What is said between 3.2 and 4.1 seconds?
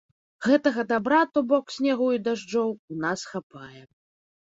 хапае.